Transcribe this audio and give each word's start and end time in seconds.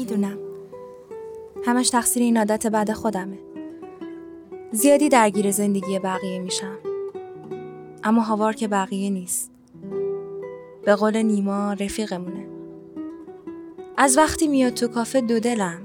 می‌دونم. 0.00 0.38
همش 1.64 1.90
تقصیر 1.90 2.22
این 2.22 2.38
عادت 2.38 2.66
بعد 2.66 2.92
خودمه. 2.92 3.38
زیادی 4.72 5.08
درگیر 5.08 5.50
زندگی 5.50 5.98
بقیه 5.98 6.38
میشم. 6.38 6.78
اما 8.04 8.22
هاوار 8.22 8.52
که 8.52 8.68
بقیه 8.68 9.10
نیست. 9.10 9.50
به 10.84 10.94
قول 10.94 11.22
نیما 11.22 11.72
رفیقمونه. 11.72 12.46
از 13.96 14.18
وقتی 14.18 14.48
میاد 14.48 14.74
تو 14.74 14.88
کافه 14.88 15.20
دو 15.20 15.40
دلم. 15.40 15.80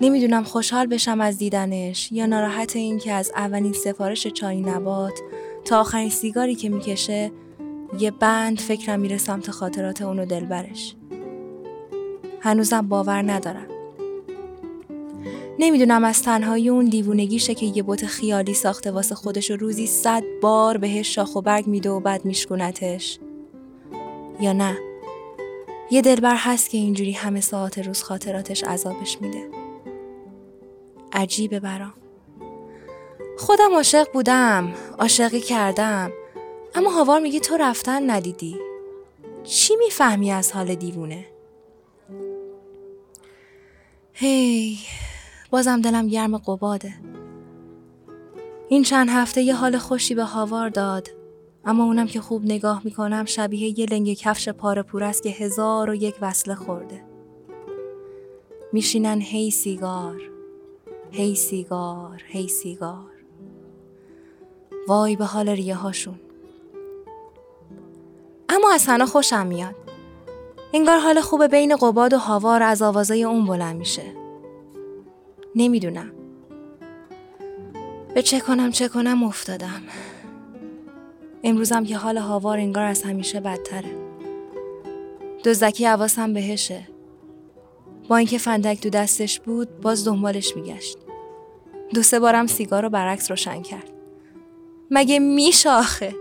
نمی‌دونم 0.00 0.44
خوشحال 0.44 0.86
بشم 0.86 1.20
از 1.20 1.38
دیدنش 1.38 2.12
یا 2.12 2.26
ناراحت 2.26 2.76
این 2.76 2.98
که 2.98 3.12
از 3.12 3.32
اولین 3.36 3.72
سفارش 3.72 4.26
چای 4.26 4.60
نبات 4.60 5.20
تا 5.64 5.80
آخرین 5.80 6.10
سیگاری 6.10 6.54
که 6.54 6.68
می‌کشه 6.68 7.32
یه 7.98 8.10
بند 8.10 8.60
فکرم 8.60 9.00
میره 9.00 9.18
سمت 9.18 9.50
خاطرات 9.50 10.02
اونو 10.02 10.24
دلبرش. 10.24 10.96
هنوزم 12.40 12.88
باور 12.88 13.32
ندارم. 13.32 13.66
نمی‌دونم 15.58 16.04
از 16.04 16.22
تنهایی 16.22 16.68
اون 16.68 16.84
دیوونگیشه 16.84 17.54
که 17.54 17.66
یه 17.66 17.82
بوت 17.82 18.06
خیالی 18.06 18.54
ساخته 18.54 18.90
واسه 18.90 19.14
خودش 19.14 19.50
و 19.50 19.56
روزی 19.56 19.86
صد 19.86 20.22
بار 20.40 20.76
بهش 20.76 21.14
شاخ 21.14 21.36
و 21.36 21.40
برگ 21.40 21.66
میده 21.66 21.90
و 21.90 22.00
بعد 22.00 22.24
میشکونتش. 22.24 23.18
یا 24.40 24.52
نه؟ 24.52 24.78
یه 25.90 26.02
دلبر 26.02 26.36
هست 26.38 26.70
که 26.70 26.78
اینجوری 26.78 27.12
همه 27.12 27.40
ساعت 27.40 27.78
روز 27.78 28.02
خاطراتش 28.02 28.64
عذابش 28.64 29.18
میده. 29.20 29.48
عجیبه 31.12 31.60
برام. 31.60 31.94
خودم 33.38 33.74
عاشق 33.74 34.12
بودم 34.12 34.74
عاشقی 34.98 35.40
کردم 35.40 36.12
اما 36.74 36.90
هاوار 36.90 37.20
میگه 37.20 37.40
تو 37.40 37.56
رفتن 37.56 38.10
ندیدی. 38.10 38.56
چی 39.44 39.76
می‌فهمی 39.76 40.32
از 40.32 40.52
حال 40.52 40.74
دیوونه؟ 40.74 41.26
هی 44.22 44.78
بازم 45.50 45.80
دلم 45.80 46.08
گرم 46.08 46.38
قباده. 46.38 46.94
این 48.68 48.82
چند 48.82 49.08
هفته 49.10 49.42
یه 49.42 49.54
حال 49.54 49.78
خوشی 49.78 50.14
به 50.14 50.24
هاوار 50.24 50.68
داد 50.68 51.08
اما 51.64 51.84
اونم 51.84 52.06
که 52.06 52.20
خوب 52.20 52.44
نگاه 52.44 52.80
می‌کنم 52.84 53.24
شبیه 53.24 53.80
یه 53.80 53.86
لنگ 53.86 54.12
کفش 54.12 54.48
پاره 54.48 54.82
پور 54.82 55.04
است 55.04 55.22
که 55.22 55.28
هزار 55.28 55.90
و 55.90 55.94
یک 55.94 56.14
وصله 56.20 56.54
خورده. 56.54 57.04
میشینن 58.72 59.20
هی 59.20 59.50
سیگار 59.50 60.20
هی 61.10 61.34
سیگار 61.34 62.22
هی 62.26 62.48
سیگار. 62.48 63.10
وای 64.88 65.16
به 65.16 65.24
حال 65.24 65.48
ریه 65.48 65.74
هاشون 65.74 66.20
اما 68.48 68.72
از 68.72 68.86
هنا 68.86 69.06
خوشم 69.06 69.46
میاد. 69.46 69.89
انگار 70.72 70.98
حال 70.98 71.20
خوب 71.20 71.46
بین 71.46 71.76
قباد 71.76 72.12
و 72.12 72.18
هاوار 72.18 72.62
از 72.62 72.82
آوازای 72.82 73.24
اون 73.24 73.46
بلند 73.46 73.76
میشه. 73.76 74.02
نمی‌دونم. 75.54 76.12
به 78.14 78.22
چه 78.22 78.40
کنم 78.40 78.70
چه 78.70 78.88
کنم 78.88 79.24
افتادم. 79.24 79.82
امروزم 81.44 81.84
که 81.84 81.96
حال 81.96 82.18
هاوار 82.18 82.58
انگار 82.58 82.84
از 82.84 83.02
همیشه 83.02 83.40
بدتره. 83.40 83.90
دزدکی 85.44 85.84
حواسم 85.84 86.32
بهشه. 86.32 86.88
با 88.08 88.16
اینکه 88.16 88.38
فندک 88.38 88.80
تو 88.80 88.90
دستش 88.90 89.40
بود 89.40 89.80
باز 89.80 90.06
دنبالش 90.06 90.56
میگشت. 90.56 90.98
دو 91.94 92.02
سه 92.02 92.20
بارم 92.20 92.46
سیگار 92.46 92.82
رو 92.82 92.90
برعکس 92.90 93.30
روشن 93.30 93.62
کرد. 93.62 93.90
مگه 94.90 95.18
میشاخه 95.18 96.14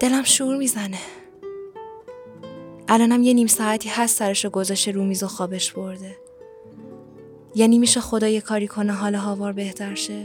دلم 0.00 0.22
شور 0.24 0.56
می‌زنه. 0.56 0.98
الانم 2.92 3.22
یه 3.22 3.32
نیم 3.32 3.46
ساعتی 3.46 3.88
هست 3.88 4.18
سرش 4.18 4.46
گذاشته 4.46 4.90
رو 4.92 5.04
میز 5.04 5.22
و 5.22 5.26
خوابش 5.26 5.72
برده. 5.72 6.16
یعنی 7.54 7.78
میشه 7.78 8.00
خدا 8.00 8.28
یه 8.28 8.40
کاری 8.40 8.68
کنه 8.68 8.92
حال 8.92 9.14
هاوار 9.14 9.52
بهتر 9.52 9.94
شه؟ 9.94 10.24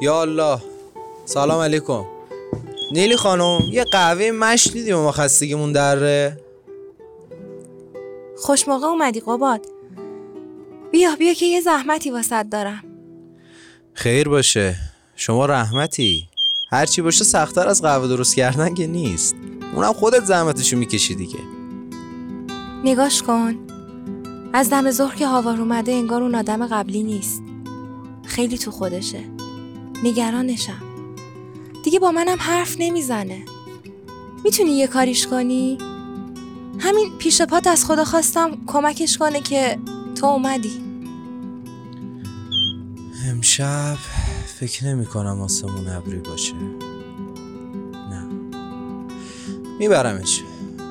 یا 0.00 0.20
الله. 0.20 0.58
سلام 1.24 1.60
علیکم. 1.60 2.21
نیلی 2.92 3.16
خانم 3.16 3.60
یه 3.70 3.84
قهوه 3.84 4.30
مش 4.30 4.68
دیدیم 4.72 4.96
ما 4.96 5.12
خستگیمون 5.12 5.72
دره؟ 5.72 6.40
خوش 8.36 8.68
موقع 8.68 8.86
اومدی 8.86 9.20
قباد. 9.20 9.66
بیا 10.92 11.16
بیا 11.16 11.34
که 11.34 11.46
یه 11.46 11.60
زحمتی 11.60 12.10
واسط 12.10 12.46
دارم. 12.50 12.84
خیر 13.94 14.28
باشه. 14.28 14.76
شما 15.16 15.46
رحمتی. 15.46 16.28
هرچی 16.70 17.02
باشه 17.02 17.24
سختتر 17.24 17.68
از 17.68 17.82
قهوه 17.82 18.08
درست 18.08 18.36
کردن 18.36 18.74
که 18.74 18.86
نیست. 18.86 19.34
اونم 19.74 19.92
خودت 19.92 20.24
زحمتشو 20.24 20.76
می‌کشی 20.76 21.14
دیگه. 21.14 21.40
نگاش 22.84 23.22
کن. 23.22 23.56
از 24.52 24.70
دم 24.70 24.90
ظهر 24.90 25.14
که 25.14 25.26
هاوار 25.26 25.60
اومده 25.60 25.92
انگار 25.92 26.22
اون 26.22 26.34
آدم 26.34 26.66
قبلی 26.66 27.02
نیست. 27.02 27.42
خیلی 28.24 28.58
تو 28.58 28.70
خودشه. 28.70 29.20
نگرانشم. 30.04 30.91
دیگه 31.82 31.98
با 31.98 32.10
منم 32.10 32.36
حرف 32.40 32.76
نمی‌زنه. 32.78 33.42
می‌تونی 34.44 34.70
یه 34.70 34.86
کاریش 34.86 35.26
کنی؟ 35.26 35.78
همین 36.78 37.10
پیش 37.18 37.42
پات 37.42 37.66
از 37.66 37.84
خدا 37.84 38.04
خواستم 38.04 38.58
کمکش 38.66 39.18
کنه 39.18 39.40
که 39.40 39.78
تو 40.14 40.26
اومدی. 40.26 40.72
امشب 43.30 43.96
فکر 44.60 44.86
نمی 44.86 45.06
کنم 45.06 45.40
آسمون 45.40 45.88
ابری 45.88 46.18
باشه. 46.18 46.54
نه. 48.10 48.26
میبرمش. 49.78 50.40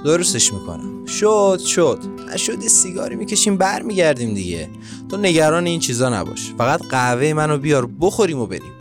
درستش 0.06 0.54
می‌کنم. 0.54 1.06
شد 1.06 1.60
شد. 1.66 2.00
نشد 2.34 2.62
سیگاری 2.62 3.16
می‌کشیم 3.16 3.58
برمیگردیم 3.58 4.34
دیگه. 4.34 4.70
تو 5.10 5.18
نگران 5.18 5.66
این 5.66 5.80
چیزا 5.80 6.10
نباش. 6.10 6.54
فقط 6.58 6.82
قهوه 6.82 7.34
منو 7.34 7.58
بیار 7.58 7.90
بخوریم 8.02 8.40
و 8.40 8.46
بریم. 8.46 8.72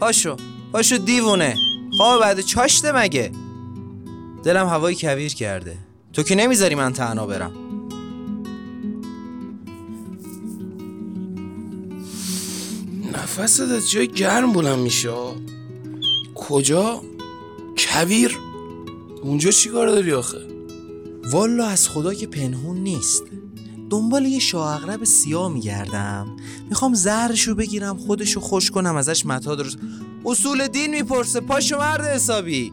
پاشو 0.00 0.36
پاشو 0.72 0.96
دیوونه 0.96 1.56
خواب 1.96 2.20
بعد 2.20 2.40
چاشته 2.40 2.92
مگه 2.92 3.32
دلم 4.44 4.66
هوای 4.66 4.94
کویر 4.94 5.34
کرده 5.34 5.76
تو 6.12 6.22
که 6.22 6.34
نمی‌ذاری 6.34 6.74
من 6.74 6.92
تنها 6.92 7.26
برم 7.26 7.52
نفست 13.12 13.60
از 13.60 13.90
جای 13.90 14.08
گرم 14.08 14.52
بلند 14.52 14.78
میشه 14.78 15.12
کجا؟ 16.34 17.02
کویر؟ 17.76 18.38
اونجا 19.22 19.50
چی 19.50 19.68
کار 19.68 19.88
داری 19.88 20.12
آخه؟ 20.12 20.38
والا 21.30 21.66
از 21.66 21.88
خدا 21.88 22.14
که 22.14 22.26
پنهون 22.26 22.76
نیست 22.76 23.22
دنبال 23.90 24.26
یه 24.26 24.38
شاه 24.38 25.04
سیاه 25.04 25.52
میگردم. 25.52 26.36
می‌خوام 26.68 26.94
زهرشو 26.94 27.54
بگیرم 27.54 27.96
خودشو 27.96 28.40
خوش 28.40 28.70
کنم 28.70 28.96
ازش 28.96 29.26
متا 29.26 29.54
درست. 29.54 29.78
اصول 30.24 30.66
دین 30.66 30.90
می‌پرسه 30.90 31.40
پاشو 31.40 31.78
مرد 31.78 32.04
حسابی. 32.04 32.72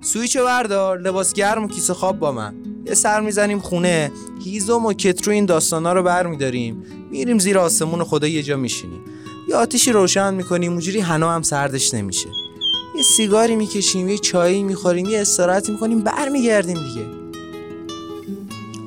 سویچو 0.00 0.44
بردار 0.44 1.00
لباس 1.00 1.32
گرم 1.32 1.64
و 1.64 1.68
کیسه 1.68 1.94
خواب 1.94 2.18
با 2.18 2.32
من. 2.32 2.54
یه 2.86 2.94
سر 2.94 3.20
می‌زنیم 3.20 3.58
خونه 3.58 4.12
هیزم 4.44 4.86
و 4.86 4.92
کترو 4.92 5.32
این 5.32 5.46
داستانا 5.46 5.92
رو 5.92 6.02
بر 6.02 6.26
میداریم 6.26 6.82
میریم 7.10 7.38
زیر 7.38 7.58
آسمون 7.58 8.04
خدا 8.04 8.26
یه 8.26 8.42
جا 8.42 8.56
میشینیم. 8.56 9.00
یه 9.48 9.56
آتیشی 9.56 9.92
روشن 9.92 10.34
می‌کنیم 10.34 10.72
اونجوری 10.72 11.00
هنا 11.00 11.32
هم 11.32 11.42
سردش 11.42 11.94
نمیشه. 11.94 12.28
یه 12.96 13.02
سیگاری 13.02 13.56
می‌کشیم 13.56 14.08
یه 14.08 14.18
چایی 14.18 14.62
می‌خوریم 14.62 15.06
یه 15.06 15.20
استراحتی 15.20 15.72
می‌کنیم 15.72 16.00
برمیگردیم 16.00 16.78
دیگه. 16.88 17.06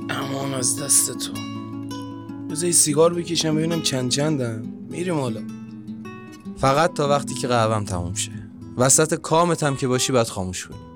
امان 0.10 0.54
از 0.54 0.84
دست 0.84 1.18
تو. 1.18 1.49
بذار 2.50 2.72
سیگار 2.72 3.14
بکشم 3.14 3.56
ببینم 3.56 3.82
چند 3.82 4.12
چندم 4.12 4.62
میریم 4.90 5.20
حالا. 5.20 5.42
فقط 6.58 6.94
تا 6.94 7.08
وقتی 7.08 7.34
که 7.34 7.48
قهوم 7.48 7.86
تموم 7.86 8.14
شه. 8.14 8.32
وسط 8.78 9.14
کامتم 9.14 9.76
که 9.76 9.88
باشی 9.88 10.14
باید 10.14 10.28
خاموش 10.28 10.68
کنی. 10.68 10.89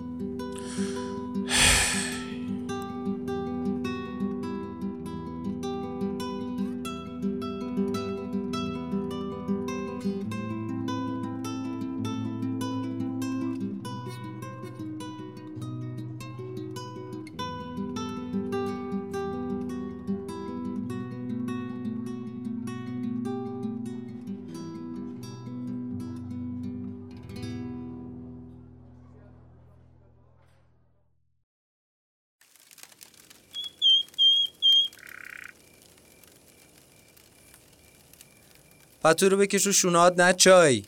پتو 39.04 39.30
رو 39.30 39.38
بکش 39.38 39.66
رو 39.66 39.72
شونات 39.72 40.20
نه 40.20 40.34
چای 40.34 40.84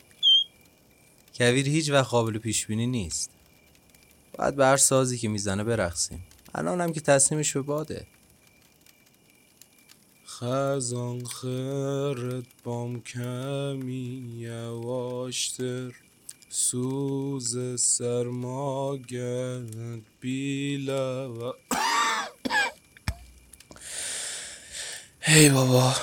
کویر 1.38 1.68
هیچ 1.68 1.90
وقت 1.90 2.10
قابل 2.10 2.38
پیش 2.38 2.66
بینی 2.66 2.86
نیست 2.86 3.30
باید 4.38 4.56
به 4.56 4.66
هر 4.66 4.76
سازی 4.76 5.18
که 5.18 5.28
می‌زنه 5.28 5.64
برقصیم 5.64 6.26
الان 6.54 6.80
هم 6.80 6.92
که 6.92 7.00
تصمیمش 7.00 7.52
به 7.52 7.62
باده 7.62 8.06
خزان 10.26 11.24
خرد 11.24 12.46
بام 12.64 13.02
کمی 13.02 14.36
یواشتر 14.38 15.92
سوز 16.48 17.80
سرما 17.80 18.96
گرد 18.96 20.02
بیلا 20.20 21.32
و 21.32 21.52
هی 25.20 25.48
بابا 25.48 25.94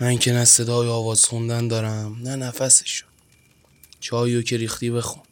من 0.00 0.18
که 0.18 0.32
نه 0.32 0.44
صدای 0.44 0.88
آواز 0.88 1.24
خوندن 1.24 1.68
دارم 1.68 2.16
نه 2.22 2.36
نفسشو. 2.36 3.06
چایو 4.00 4.42
که 4.42 4.56
ریختی 4.56 4.90
بخون. 4.90 5.22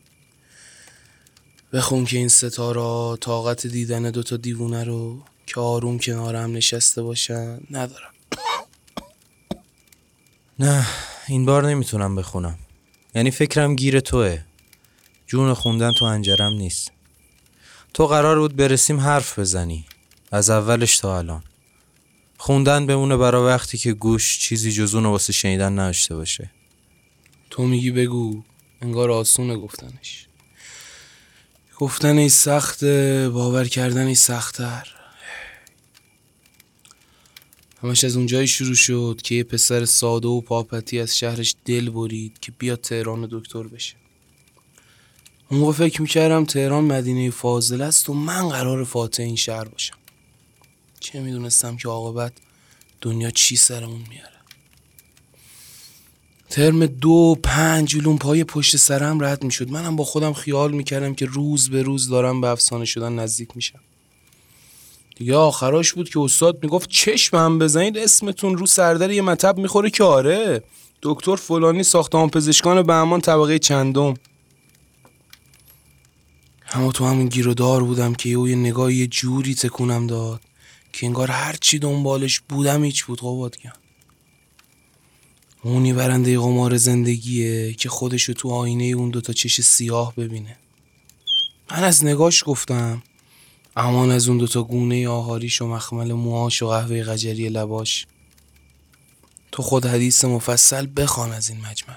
بخون 1.73 2.05
که 2.05 2.17
این 2.17 2.29
ستارا 2.29 3.19
طاقت 3.21 3.67
دیدن 3.67 4.11
دوتا 4.11 4.37
دیوونه 4.37 4.85
رو 4.85 5.23
که 5.47 5.61
آروم 5.61 5.99
کنارم 5.99 6.53
نشسته 6.53 7.03
باشن 7.03 7.61
ندارم. 7.71 8.13
نه 10.59 10.87
این 11.29 11.45
بار 11.45 11.69
نمی‌تونم 11.69 12.17
بخونم. 12.17 12.59
یعنی 13.15 13.31
فکرم 13.31 13.77
گیر 13.77 14.01
توه. 14.01 14.45
جون 15.27 15.55
خوندن 15.55 15.93
تو 15.93 16.05
انجرم 16.05 16.53
نیست. 16.53 16.93
تو 17.95 18.07
قرار 18.07 18.39
بود 18.39 18.57
برسیم 18.57 19.01
حرف 19.01 19.39
بزنی. 19.39 19.85
از 20.33 20.51
اولش 20.51 20.99
تا 20.99 21.19
الان. 21.19 21.43
خوندن 22.39 22.87
بمونه 22.87 23.17
برا 23.17 23.47
وقتی 23.47 23.79
که 23.79 23.93
گوش 23.93 24.39
چیزی 24.39 24.73
جز 24.73 24.95
اون 24.95 25.07
واسه 25.07 25.33
شنیدن 25.33 25.73
نداشته 25.73 26.15
باشه. 26.15 26.51
تو 27.51 27.67
میگی 27.67 27.91
بگو 27.91 28.43
انگار 28.83 29.11
آسونه 29.11 29.57
گفتنش. 29.57 30.27
گفتنش 31.79 32.31
سخته 32.31 33.29
باور 33.33 33.65
کردنش 33.65 34.17
سختتر. 34.17 34.89
همش 37.83 38.05
از 38.05 38.17
اونجایی 38.17 38.49
شروع 38.49 38.75
شد 38.75 39.21
که 39.25 39.35
یه 39.35 39.45
پسر 39.45 39.85
ساده 39.85 40.29
و 40.29 40.41
پاپتی 40.41 41.01
از 41.01 41.19
شهرش 41.19 41.55
دل 41.65 41.91
برید 41.91 42.39
که 42.41 42.53
بیاد 42.59 42.81
تهران 42.81 43.29
دکتر 43.31 43.63
بشه. 43.63 43.95
اون 45.51 45.73
فکر 45.73 46.03
می‌کردم 46.03 46.45
تهران 46.45 46.85
مدینه 46.85 47.31
فاضل 47.31 47.83
است 47.83 48.11
و 48.11 48.15
من 48.15 48.49
قرار 48.49 48.85
فاتح 48.85 49.23
این 49.23 49.37
شهر 49.37 49.65
باشم. 49.65 49.98
چه 51.01 51.21
می‌دونستم 51.21 51.77
که 51.77 51.89
عاقبت 51.89 52.33
دنیا 53.01 53.31
چی 53.31 53.57
سرمون 53.57 54.05
میاره 54.09 54.39
ترم 56.51 56.87
دو 56.87 57.37
پنج 57.43 57.97
علوم 57.97 58.19
پای 58.19 58.45
پشت 58.45 58.77
سرم 58.77 59.25
رد 59.25 59.45
می‌شد. 59.45 59.71
منم 59.71 59.97
با 59.97 60.05
خودم 60.05 60.33
خیال 60.33 60.73
می‌کردم 60.73 61.15
که 61.15 61.27
روز 61.27 61.71
به 61.71 61.83
روز 61.83 62.09
دارم 62.09 62.41
به 62.41 62.49
افسانه 62.49 62.85
شدن 62.85 63.13
نزدیک 63.13 63.49
میشم. 63.55 63.81
دیگه 65.17 65.37
آخراش 65.37 65.93
بود 65.93 66.11
که 66.11 66.21
استاد 66.21 66.63
می‌گفت 66.63 66.91
چشم 66.91 67.37
هم 67.37 67.59
بزنید 67.59 67.99
اسمتون 67.99 68.59
رو 68.59 68.67
سردر 68.67 69.11
یه 69.11 69.23
مطب 69.23 69.59
می‌خوره 69.59 69.91
که 69.91 70.05
آره 70.05 70.63
دکتر 71.03 71.37
فلانی 71.37 71.83
ساختمان 71.83 72.31
پزشکان 72.31 72.83
بهمان 72.83 73.21
طبقه 73.21 73.59
چندم. 73.59 74.15
اما 76.73 76.93
تو 76.93 77.07
همون 77.07 77.27
گیرودار 77.27 77.85
بودم 77.85 78.15
که 78.15 78.29
یه 78.29 78.57
نگاه 78.57 78.93
یه 78.93 79.07
جوری 79.07 79.55
تکونم 79.55 80.07
داد. 80.07 80.41
که 80.93 81.07
انگار 81.07 81.31
هرچی 81.31 81.79
دنبالش 81.79 82.41
بودم 82.41 82.85
هیچ 82.85 83.05
بود 83.05 83.19
قباد 83.19 83.57
کن 83.57 83.73
اونی 85.63 85.93
برنده 85.93 86.39
قمار 86.39 86.77
زندگیه 86.77 87.75
که 87.75 87.89
خودشو 87.89 88.33
تو 88.33 88.51
آینه 88.51 88.85
اون 88.85 89.11
دوتا 89.11 89.33
چش 89.33 89.61
سیاه 89.61 90.15
ببینه. 90.15 90.57
من 91.71 91.85
از 91.85 92.05
نگاش 92.05 92.43
گفتم 92.47 93.03
امان 93.77 94.11
از 94.11 94.29
اون 94.29 94.39
دوتا 94.39 94.63
گونه 94.63 95.09
آهاریش 95.09 95.63
و 95.63 95.67
مخمل 95.67 96.13
موهاش 96.13 96.63
و 96.63 96.69
قهوه 96.69 97.03
قجری 97.03 97.49
لباش. 97.49 98.07
تو 99.53 99.63
خود 99.63 99.87
حدیث 99.87 100.25
مفصل 100.25 100.87
بخوان 100.97 101.33
از 101.33 101.49
این 101.49 101.61
مجمل. 101.61 101.95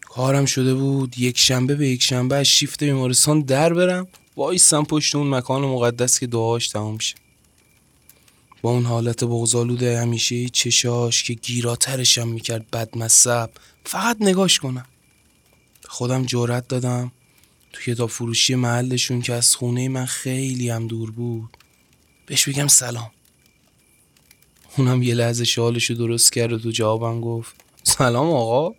کارم 0.00 0.44
شده 0.44 0.74
بود 0.74 1.18
یک 1.18 1.38
شنبه 1.38 1.74
به 1.74 1.88
یک 1.88 2.02
شنبه 2.02 2.36
از 2.36 2.46
شیفت 2.46 2.84
بیمارستان 2.84 3.40
در 3.40 3.74
برم. 3.74 4.08
وایسم 4.40 4.84
پشت 4.84 5.14
اون 5.14 5.28
مکان 5.28 5.62
مقدس 5.62 6.20
که 6.20 6.26
دعاش 6.26 6.68
تمام 6.68 6.98
شه 6.98 7.14
با 8.62 8.70
اون 8.70 8.84
حالت 8.84 9.24
بغزالوده 9.24 10.00
همیشه 10.00 10.48
چشاش 10.48 11.22
که 11.22 11.34
گیراترشم 11.34 12.28
می‌کرد 12.28 12.70
بدمصب 12.70 13.50
فقط 13.84 14.16
نگاش 14.20 14.58
کنم. 14.58 14.86
خودم 15.88 16.24
جورت 16.24 16.68
دادم. 16.68 17.12
تو 17.72 17.80
کتاب 17.82 18.10
فروشی 18.10 18.54
محلشون 18.54 19.22
که 19.22 19.32
از 19.32 19.56
خونه 19.56 19.88
من 19.88 20.06
خیلی 20.06 20.70
هم 20.70 20.86
دور 20.86 21.10
بود 21.10 21.56
بهش 22.26 22.48
بگم 22.48 22.68
سلام. 22.68 23.10
اونم 24.78 25.02
یه 25.02 25.14
لحظه 25.14 25.44
شالشو 25.44 25.94
درست 25.94 26.32
کرد 26.32 26.52
و 26.52 26.58
تو 26.58 26.70
جوابم 26.70 27.20
گفت 27.20 27.54
سلام 27.82 28.30
آقا. 28.30 28.74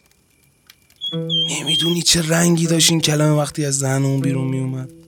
نمی‌دونی 1.50 2.02
چه 2.02 2.30
رنگی 2.30 2.68
داشت 2.68 2.92
این 2.92 3.02
کلمه 3.02 3.38
وقتی 3.38 3.66
از 3.66 3.78
ذهن 3.78 4.06
اون 4.06 4.22
بیرون 4.22 4.48
میومد 4.48 5.01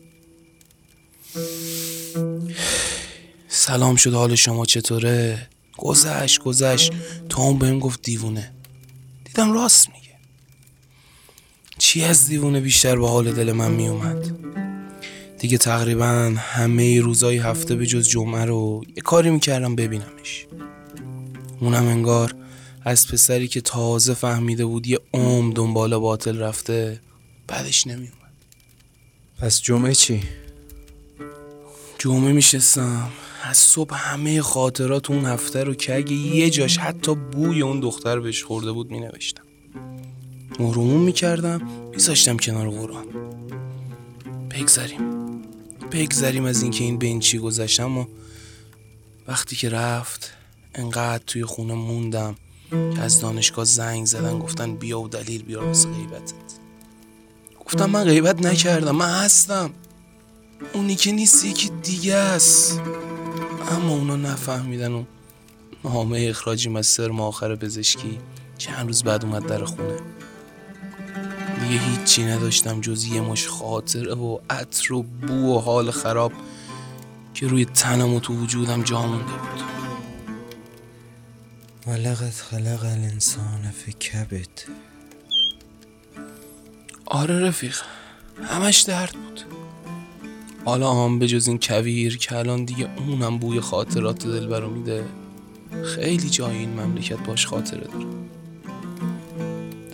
سلام 3.48 3.96
شد 3.96 4.14
حال 4.14 4.36
شما 4.36 4.66
چطوره؟ 4.66 5.50
گذشت 5.78 6.40
گذشت. 6.40 6.92
تا 7.30 7.42
اون 7.42 7.60
بهم 7.60 7.80
گفت 7.80 8.02
دیوونه. 8.02 8.54
دیدم 9.26 9.54
راست 9.54 9.88
میگه. 9.90 10.16
چی 11.78 12.04
از 12.04 12.28
دیوونه 12.28 12.60
بیشتر 12.62 12.96
به 12.96 13.10
حال 13.10 13.32
دل 13.32 13.52
من 13.52 13.72
میومد؟ 13.72 14.36
دیگه 15.40 15.58
تقریبا 15.58 16.34
همه 16.38 17.02
روزای 17.02 17.38
هفته 17.38 17.76
به 17.76 17.86
جز 17.86 18.08
جمعه 18.08 18.46
رو 18.46 18.84
یه 18.88 19.02
کاری 19.02 19.30
می‌کردم 19.30 19.76
ببینمش. 19.76 20.48
اونم 21.60 21.88
انگار 21.88 22.36
از 22.86 23.08
پسری 23.08 23.48
که 23.48 23.62
تازه 23.62 24.14
فهمیده 24.14 24.66
بود 24.66 24.88
یه 24.88 25.00
عم 25.14 25.54
دنبال 25.54 25.98
باطل 25.98 26.40
رفته 26.40 27.00
بعدش 27.48 27.88
نمیومد. 27.88 28.34
پس 29.40 29.62
جمعه 29.62 29.96
چی؟ 29.96 30.24
جمعه 32.04 32.32
میشستم. 32.32 33.10
از 33.44 33.58
صبح 33.58 33.96
همه 33.96 34.42
خاطرات 34.42 35.12
اون 35.12 35.26
هفته 35.26 35.64
رو 35.64 35.74
که 35.74 35.96
اگه 35.96 36.14
یه 36.14 36.50
جاش 36.50 36.78
حتی 36.78 37.16
بوی 37.16 37.62
اون 37.62 37.80
دختر 37.80 38.20
بهش 38.20 38.44
خورده 38.44 38.72
بود 38.72 38.92
می 38.92 39.00
نوشتم 39.00 39.44
مهرمون 40.60 41.02
می‌کردم 41.02 41.62
میذاشتم 41.92 42.38
کنار 42.38 42.70
قرآن. 42.70 43.06
بگذاریم 44.52 45.02
بگذاریم 45.92 46.46
از 46.46 46.62
اینکه 46.62 46.84
این 46.84 46.98
بین 46.98 47.20
چی 47.20 47.40
گذشتم 47.40 47.98
و 47.98 48.06
وقتی 49.28 49.56
که 49.56 49.70
رفت 49.70 50.34
انقدر 50.76 51.24
توی 51.28 51.46
خونه 51.46 51.74
موندم 51.74 52.36
که 52.72 53.02
از 53.02 53.22
دانشگاه 53.22 53.66
زنگ 53.66 54.06
زدن 54.06 54.40
گفتن 54.40 54.76
بیا 54.76 55.00
و 55.00 55.08
دلیل 55.08 55.44
بیار 55.44 55.64
واسه 55.64 55.90
غیبتت. 55.90 56.34
گفتم 57.66 57.90
من 57.90 58.04
غیبت 58.04 58.46
نکردم 58.46 58.96
من 58.96 59.10
هستم. 59.10 59.72
اونی 60.74 60.96
که 60.96 61.12
نیست 61.12 61.46
یکی 61.46 61.70
دیگه 61.70 62.16
است. 62.16 62.82
اما 63.72 63.94
اونا 63.94 64.16
نفهمیدن 64.16 64.92
و 64.92 65.04
نامه 65.84 66.28
اخراجیم 66.30 66.76
از 66.76 66.88
سرم 66.88 67.20
آخر 67.20 67.56
پزشکی 67.56 68.20
چند 68.58 68.88
روز 68.88 69.04
بعد 69.04 69.26
اومد 69.26 69.46
در 69.46 69.64
خونه. 69.64 69.98
دیگه 71.62 71.80
هیچی 71.80 72.24
نداشتم 72.24 72.82
جز 72.82 73.06
یه 73.06 73.22
مش 73.22 73.48
خاطره 73.48 74.14
و 74.14 74.40
عطر 74.50 74.94
و 74.94 75.04
بو 75.04 75.56
و 75.56 75.60
حال 75.60 75.92
خراب 75.92 76.34
که 77.34 77.48
روی 77.48 77.66
تنم 77.66 78.14
و 78.14 78.20
تو 78.20 78.34
وجودم 78.34 78.84
جا 78.84 79.02
مونده 79.08 79.24
بود. 79.24 79.64
ولقد 81.88 82.30
خلق 82.30 82.84
الانسان 82.84 83.72
فی 83.72 83.94
کبد. 83.94 84.50
آره 87.06 87.40
رفیق 87.40 87.78
همش 88.44 88.82
درد 88.82 89.14
بود. 89.14 89.63
حالا 90.66 90.94
هم 90.94 91.20
به 91.20 91.28
جز 91.28 91.48
این 91.48 91.60
کویر 91.60 92.18
که 92.18 92.38
الان 92.38 92.66
دیگه 92.66 92.90
اونم 93.08 93.38
بوی 93.38 93.60
خاطرات 93.60 94.28
دل 94.28 94.48
برو 94.48 94.70
میده 94.70 95.06
خیلی 95.84 96.30
جای 96.30 96.58
این 96.58 96.70
مملکت 96.70 97.18
باش 97.18 97.48
خاطره 97.48 97.88
داره. 97.88 98.06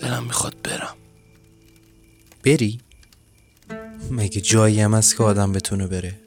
دلم 0.02 0.24
می‌خواد 0.24 0.56
برم. 0.64 0.96
بری؟ 2.44 2.80
مگه 4.12 4.42
جایی 4.42 4.82
هم 4.82 4.94
هست 4.94 5.18
که 5.18 5.24
آدم 5.24 5.52
بتونه 5.52 5.88
بره؟ 5.88 6.20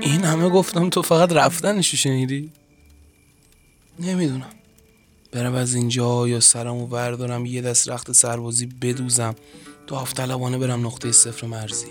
این 0.00 0.24
همه 0.24 0.48
گفتم 0.48 0.90
تو 0.90 1.02
فقط 1.02 1.32
رفتنشو 1.32 1.96
شنیدی؟ 1.96 2.52
نمی‌دونم. 3.98 4.50
برم 5.32 5.54
از 5.54 5.74
اینجا 5.74 6.28
یا 6.28 6.40
سرمو 6.40 6.86
بردارم 6.86 7.46
یه 7.46 7.62
دست 7.62 7.88
رخت 7.88 8.12
سربازی 8.12 8.66
بدوزم 8.66 9.34
داوطلبانه 9.86 10.58
برم 10.58 10.86
نقطه 10.86 11.12
صفر 11.12 11.46
مرزی. 11.46 11.86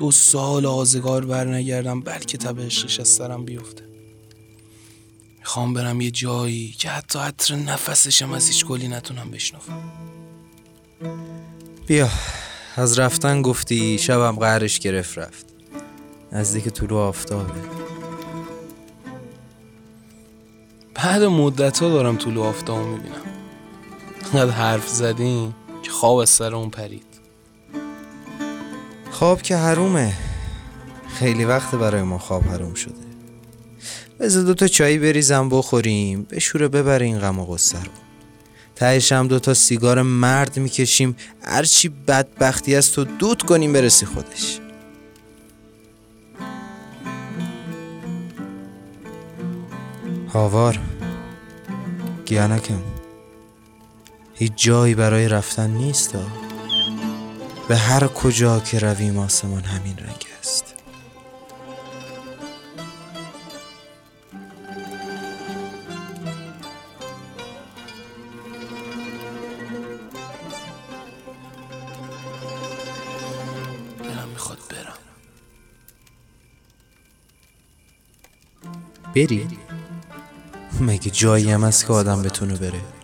دو 0.00 0.10
سال 0.10 0.66
آزگار 0.66 1.24
برنگردم 1.24 2.00
بلکه 2.00 2.38
تب 2.38 2.60
عشقش 2.60 3.00
از 3.00 3.08
سرم 3.08 3.44
بیفته. 3.44 3.84
می‌خوام 5.38 5.74
برم 5.74 6.00
یه 6.00 6.10
جایی 6.10 6.74
که 6.78 6.88
حتی 6.88 7.18
عطر 7.18 7.54
نفسشم 7.54 8.32
از 8.32 8.46
هیچ 8.46 8.66
گلی 8.66 8.88
نتونم 8.88 9.30
بشنفم 9.30 9.82
بیا 11.86 12.08
از 12.76 12.98
رفتن 12.98 13.42
گفتی 13.42 13.98
شبم 13.98 14.36
قهرش 14.36 14.78
گرفت 14.78 15.18
رفت. 15.18 15.46
نزدیک 16.32 16.68
طلوع 16.68 17.00
آفتابه. 17.00 17.52
بعد 20.94 21.22
مدت 21.22 21.82
ها 21.82 21.88
دارم 21.88 22.16
طلوع 22.16 22.46
آفتاب 22.46 22.86
می‌بینم. 22.86 23.14
انقدر 24.34 24.50
حرف 24.50 24.88
زدیم 24.88 25.54
که 25.82 25.90
خواب 25.90 26.16
از 26.16 26.30
سر 26.30 26.54
اون 26.54 26.70
پرید. 26.70 27.09
خواب 29.20 29.42
که 29.42 29.56
حرومه. 29.56 30.12
خیلی 31.18 31.44
وقت 31.44 31.74
برای 31.74 32.02
ما 32.02 32.18
خواب 32.18 32.44
حروم 32.44 32.74
شده. 32.74 32.94
بذار 34.20 34.44
دوتا 34.44 34.68
چایی 34.68 34.98
بریزم 34.98 35.48
بخوریم. 35.48 36.22
بشوره 36.30 36.68
ببره 36.68 37.06
این 37.06 37.18
غم 37.18 37.38
و 37.38 37.44
غصه 37.44 37.78
رو. 37.82 37.90
تهش 38.76 39.12
هم 39.12 39.28
دوتا 39.28 39.54
سیگار 39.54 40.02
مرد 40.02 40.56
می‌کشیم. 40.56 41.16
هرچی 41.42 41.88
بدبختی 41.88 42.76
است 42.76 42.94
تو 42.94 43.04
دود 43.04 43.42
کنیم 43.42 43.72
برسی 43.72 44.06
خودش. 44.06 44.60
هاوار 50.28 50.78
گیانکم. 52.26 52.82
هیچ 54.34 54.52
جایی 54.56 54.94
برای 54.94 55.28
رفتن 55.28 55.70
نیست. 55.70 56.14
به 57.70 57.76
هر 57.76 58.06
کجا 58.06 58.60
که 58.60 58.78
رویم 58.78 59.18
آسمان 59.18 59.62
همین 59.62 59.96
رنگ 59.96 60.26
است. 60.40 60.74
بری؟ 79.14 79.48
مگه 80.80 81.10
جایی 81.10 81.50
هم 81.50 81.64
هست 81.64 81.86
که 81.86 81.92
آدم 81.92 82.22
بتونه 82.22 82.54
بره؟ 82.56 82.99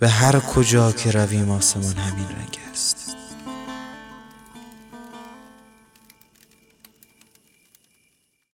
به 0.00 0.08
هر 0.08 0.40
کجا 0.40 0.92
که 0.92 1.10
رویم 1.10 1.50
آسمان 1.50 1.96
همین 1.96 2.28
رنگ 2.28 2.58
است. 2.72 2.99